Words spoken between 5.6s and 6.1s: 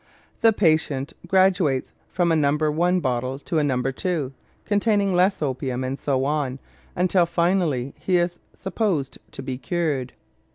and